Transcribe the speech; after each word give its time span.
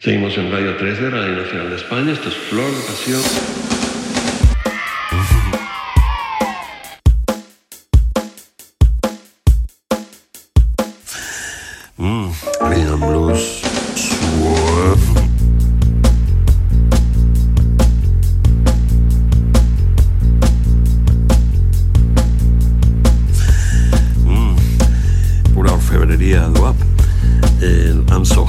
Seguimos 0.00 0.38
en 0.38 0.52
Radio 0.52 0.76
3 0.76 1.00
de 1.00 1.10
Radio 1.10 1.42
Nacional 1.42 1.70
de 1.70 1.76
España. 1.76 2.12
Esto 2.12 2.28
es 2.28 2.36
Flor 2.36 2.70
de 2.70 2.82
Pasión. 2.82 3.20
Mm, 11.96 12.30
Rhythm 12.60 13.00
Blues. 13.00 13.77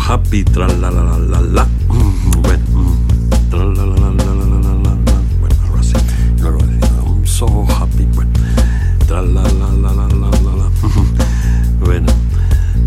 Happy, 0.07 0.43
tra 0.43 0.67
la 0.67 0.89
la 0.89 1.03
la 1.03 1.17
la 1.17 1.39
la. 1.41 1.65
Mm, 1.89 2.41
bueno, 2.41 2.65
mm, 2.71 3.29
tra 3.49 3.63
la 3.65 3.85
la 3.85 3.85
la 3.85 4.09
la 4.11 4.33
la 4.33 4.45
la 4.45 4.73
la 4.73 4.95
la. 5.05 5.17
Bueno, 5.39 5.55
algo 5.63 5.77
así. 5.79 5.95
Y 6.37 6.41
luego 6.41 6.57
decía, 6.57 6.89
I'm 7.05 7.25
so 7.25 7.47
happy, 7.67 8.05
bueno. 8.13 8.31
Tra 9.07 9.21
la 9.21 9.43
la 9.43 9.67
la 9.83 9.91
la 9.91 10.07
la 10.07 10.29
la 10.29 10.51
la. 10.55 10.69
Bueno. 11.85 12.13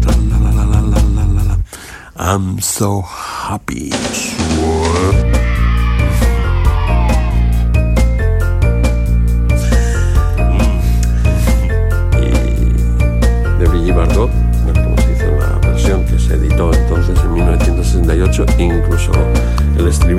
Tra 0.01 0.13
la 0.17 0.39
la 0.39 0.53
la 0.53 0.65
la 0.65 0.81
la 0.81 1.03
la 1.03 1.25
la 1.27 1.43
la. 1.45 1.59
I'm 2.17 2.61
so 2.61 3.03
happy. 3.03 3.91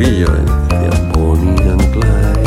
real, 0.04 0.46
they 0.68 0.88
are 0.88 1.14
bonny 1.14 1.62
and 1.64 1.94
glad. 1.94 2.43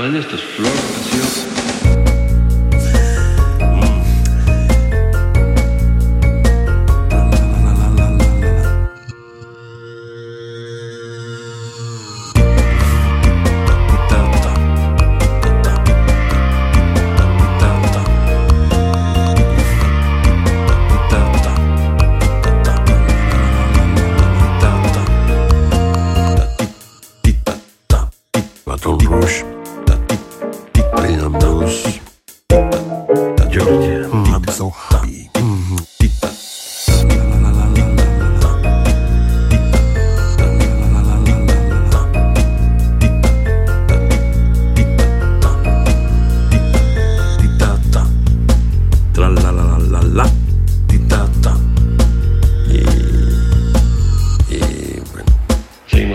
España, 0.00 0.18
esto 0.18 0.34
es 0.34 0.42
flor, 0.42 0.72
pasión. 0.72 1.50
Rouge. 29.10 29.59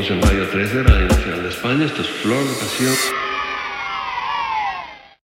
En 0.09 0.21
Radio 0.21 0.47
3 0.51 0.73
de 0.73 0.83
Radio 0.83 1.07
Nacional 1.07 1.43
de 1.43 1.49
España. 1.49 1.85
Esto 1.85 2.01
es 2.01 2.07
Flor 2.07 2.37
de 2.37 2.53
Pasión. 2.53 3.34